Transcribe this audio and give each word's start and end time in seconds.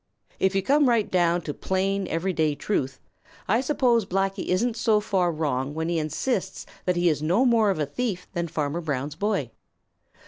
If 0.39 0.55
you 0.55 0.63
come 0.63 0.89
right 0.89 1.07
down 1.11 1.41
to 1.41 1.53
plain, 1.53 2.07
everyday 2.07 2.55
truth, 2.55 2.99
I 3.47 3.61
suppose 3.61 4.03
Blacky 4.03 4.47
isn't 4.47 4.75
so 4.75 4.99
far 4.99 5.31
wrong 5.31 5.75
when 5.75 5.89
he 5.89 5.99
insists 5.99 6.65
that 6.85 6.95
he 6.95 7.07
is 7.07 7.21
no 7.21 7.45
more 7.45 7.69
of 7.69 7.77
a 7.77 7.85
thief 7.85 8.25
than 8.33 8.47
Farmer 8.47 8.81
Brown's 8.81 9.13
boy. 9.13 9.51